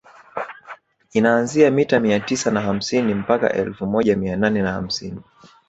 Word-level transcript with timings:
Inaanzia 1.13 1.71
mita 1.71 1.99
mia 1.99 2.19
tisa 2.19 2.51
na 2.51 2.61
hamsini 2.61 3.13
mpaka 3.13 3.53
elfu 3.53 3.85
moja 3.85 4.15
mia 4.15 4.35
nane 4.35 4.61
na 4.61 4.71
hamsini 4.71 5.21